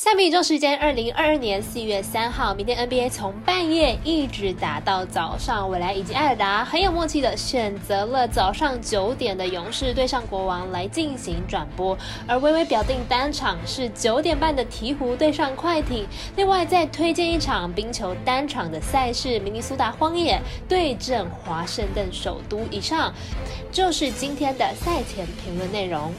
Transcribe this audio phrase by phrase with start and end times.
[0.00, 5.68] 赛比周时间，二零二二年四月三号，明天 NBA 从半夜一直打到早上。
[5.68, 11.98] 未来以及艾尔达很有默契的选择了早上九点的勇士对上国王来进行转播，
[12.28, 16.06] 而微微表定单场是九点半的鹈鹕对上快艇。
[16.36, 22.60] 另外再推荐一场冰球单场的赛事，明尼苏达荒野对阵华盛顿首都。
[22.70, 23.12] 以上
[23.72, 26.12] 就是今天的赛前评论内容。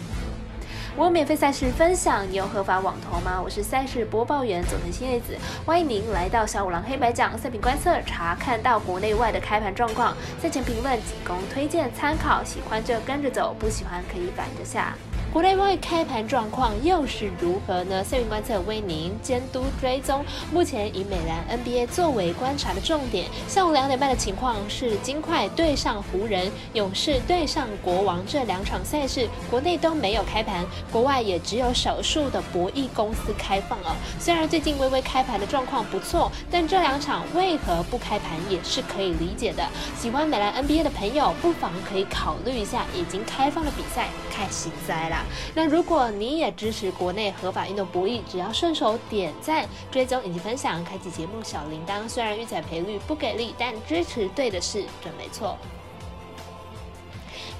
[1.00, 3.42] 我有免费赛事分享，你有合法网投吗？
[3.42, 5.34] 我是赛事播报员佐藤新叶子，
[5.66, 10.14] 欢迎您来到小五郎黑白讲赛品观测，查看到国内外的开盘状况。
[10.42, 14.94] 赛前评论仅供推荐参考，喜欢就跟着走，不喜欢可以反着下。
[15.32, 18.04] 国内外开盘状况又是如何呢？
[18.04, 20.26] 赛运观测为您监督追踪。
[20.52, 23.28] 目前以美兰 NBA 作为观察的重点。
[23.48, 33.96] 下午两点半的情况是金块对上湖人，勇士对上国王这两场赛事，国内都没有开盘，国外也只有少数的博弈公司开放哦。
[34.20, 39.64] 虽然最近微微开盘的状况不错，但这两场为何不开盘也是可以理解的。
[39.96, 45.08] 喜欢美兰 NBA 的朋友，不妨可以考虑一下已经开放的比赛，看心塞
[45.56, 52.08] 那如果你也支持国内合法运动博弈，只要顺手点赞、追踪以及分享，开启节目小铃铛。
[52.08, 55.58] 虽然预彩赔率不给力，但支持对的事准没错。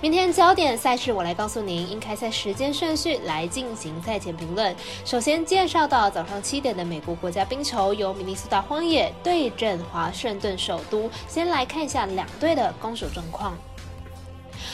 [0.02, 4.74] 明天焦点赛事，我来告诉您应开赛时间顺序来进行赛前评论。
[5.04, 11.12] 首先介绍到早上七点的美国国家冰球，由明尼苏达荒野对阵华盛顿首都。
[11.28, 13.58] 先来看一下两队的攻守状况。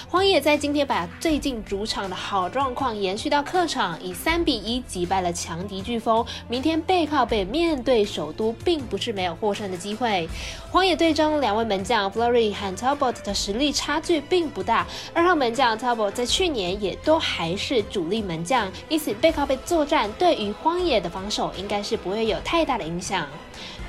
[0.08, 6.24] 荒野在今天把最近主场的好状况延续到客场，以三比一击败了强敌飓风。
[6.48, 10.30] 明天背靠背面对首都，并不是没有获胜的机会。
[10.70, 23.28] 荒野队中两位门将 Flurry 和 Talbot 的实力差距并不大，二号门将 Talbot 在去年也都还是主力门将，因此背靠背作战对于荒野的防守应该是不会有太大的影响。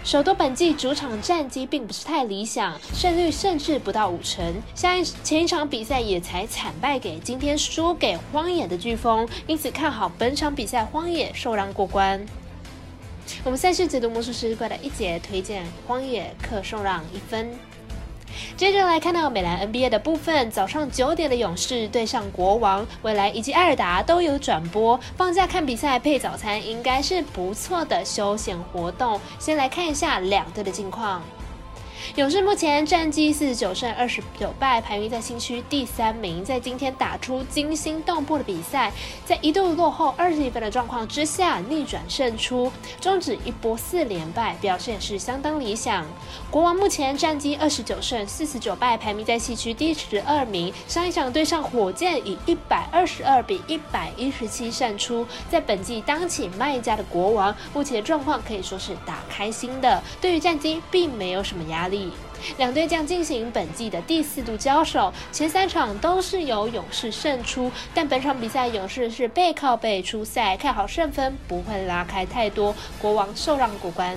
[0.06, 4.54] 首都本季主场战绩并不是太理想，胜率甚至不到五成。
[4.72, 12.24] 下一前一场比赛也才惨败给今天输给荒野的飓风，因此看好本场比赛荒野受让过关。
[13.42, 17.50] 我们赛事解读魔术师怪的一节推荐荒野客受让一分。
[18.56, 24.98] 接着来看到美兰 NBA 的部分，早上九点的勇士对上国王，未来以及艾尔达都有转播。
[25.16, 29.20] 放假看比赛配早餐，应该是不错的休闲活动。
[29.38, 31.22] 先来看一下两队的近况。
[32.14, 36.42] 勇士目前战绩四十九胜二十九败，排名在新区第三名。
[36.42, 38.90] 在今天打出惊心动魄的比赛，
[39.26, 46.06] 在一度落后二十一分的状况之下逆转胜出，终止一波四连败，表现是相当理想。
[46.50, 50.72] 国王目前战绩二十九胜四十九败，排名在西区第十二名。
[50.88, 61.95] 上一场对上火箭以一百二十二比一百一十七胜出，在本季当起卖家的国王，目前状况可以说是打开心的，对于战绩并没有什么压力。
[62.58, 74.16] 两队将进行本季的第四度交手，前三场都是由勇士胜出，但本场比赛勇士是背靠背出赛，看好胜分不会拉开太多，国王受让过关。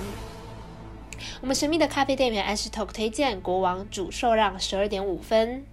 [1.40, 5.64] 我们神秘的咖啡店员 a s h Talk 推荐国王主受让十二点五分。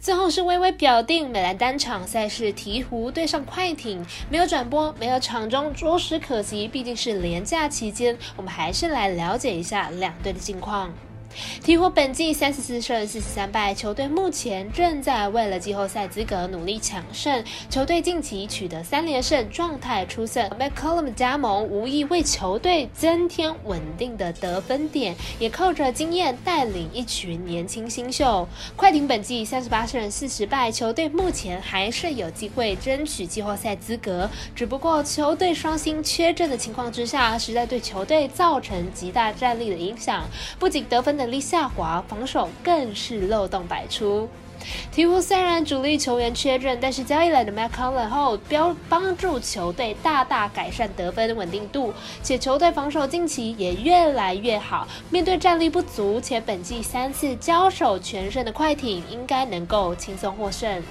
[0.00, 6.68] 最后是微微表定美兰单场赛事鹈鹕对上快艇，没有转播，没有场中，着实可惜。
[6.68, 10.92] 毕竟是连假期间，我们还是来了解一下两队的近况。
[11.64, 17.42] 鹈鹕本季三十四胜四十三败，球队目前正在为了季后赛资格努力抢胜。
[17.70, 20.42] 球队近期取得三连胜，状态出色。
[20.58, 28.46] McCollum 加盟无疑为球队增添稳定的得分点，也靠着经验带领一群年轻新秀。
[28.76, 40.24] 快艇本季三十八胜四十败，球队目前还是有机会争取季后赛资格，只不过球队双星缺阵的情况之下，实在对球队造成极大战力的影响，
[40.58, 41.21] 不仅得分的。
[41.22, 44.28] 能力下滑，防守更是漏洞百出。
[44.92, 51.94] 鹈鹕虽然主力球员缺阵，但是交易来的 McCollum 后，标帮助球队大大改善得分稳定度，
[52.24, 54.86] 且球队防守近期也越来越好。
[55.10, 60.82] 面对战力不足且本季三次交手全胜的快艇，应该能够轻松获胜。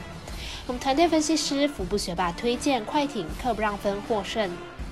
[0.68, 4.50] 我们团队分析师福布学霸推荐快艇客不让分获胜。